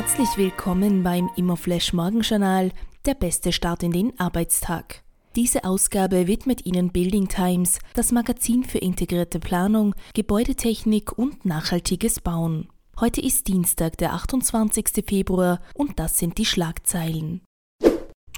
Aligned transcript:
Herzlich 0.00 0.38
willkommen 0.38 1.02
beim 1.02 1.28
Immoflash 1.36 1.92
Morgenjournal, 1.92 2.72
der 3.04 3.12
beste 3.12 3.52
Start 3.52 3.82
in 3.82 3.92
den 3.92 4.18
Arbeitstag. 4.18 5.02
Diese 5.36 5.64
Ausgabe 5.64 6.26
widmet 6.26 6.64
Ihnen 6.64 6.90
Building 6.90 7.28
Times, 7.28 7.80
das 7.92 8.10
Magazin 8.10 8.64
für 8.64 8.78
integrierte 8.78 9.38
Planung, 9.40 9.94
Gebäudetechnik 10.14 11.12
und 11.12 11.44
nachhaltiges 11.44 12.18
Bauen. 12.18 12.68
Heute 12.98 13.20
ist 13.20 13.46
Dienstag, 13.46 13.98
der 13.98 14.14
28. 14.14 15.04
Februar 15.06 15.60
und 15.74 15.98
das 15.98 16.16
sind 16.16 16.38
die 16.38 16.46
Schlagzeilen. 16.46 17.42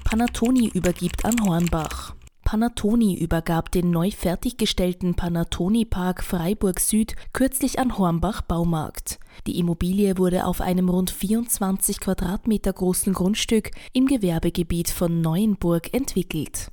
Panatoni 0.03 0.67
übergibt 0.75 1.25
an 1.25 1.37
Hornbach. 1.45 2.17
Panatoni 2.53 3.15
übergab 3.15 3.71
den 3.71 3.91
neu 3.91 4.11
fertiggestellten 4.11 5.15
Panatoni 5.15 5.87
Park 5.87 6.23
Freiburg 6.23 6.81
Süd 6.81 7.17
kürzlich 7.33 7.79
an 7.79 7.97
Hornbach 7.97 8.43
Baumarkt. 8.43 9.19
Die 9.47 9.59
Immobilie 9.59 10.19
wurde 10.19 10.45
auf 10.45 10.61
einem 10.61 10.91
rund 10.91 11.11
24 11.11 11.99
Quadratmeter 11.99 12.75
großen 12.75 13.15
Grundstück 13.15 13.71
im 13.95 14.05
Gewerbegebiet 14.05 14.91
von 14.91 15.23
Neuenburg 15.23 15.95
entwickelt. 15.95 16.71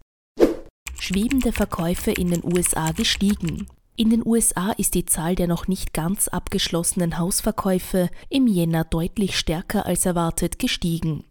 Schwebende 1.00 1.54
Verkäufe 1.54 2.12
in 2.12 2.30
den 2.30 2.44
USA 2.44 2.92
gestiegen. 2.92 3.66
In 3.96 4.10
den 4.10 4.28
USA 4.28 4.72
ist 4.72 4.96
die 4.96 5.06
Zahl 5.06 5.36
der 5.36 5.48
noch 5.48 5.70
nicht 5.70 5.94
ganz 5.94 6.28
abgeschlossenen 6.28 7.18
Hausverkäufe 7.18 8.10
im 8.28 8.48
Jänner 8.48 8.84
deutlich 8.84 9.40
stärker 9.40 9.86
als 9.86 10.06
erwartet 10.06 10.60
gestiegen. 10.60 11.24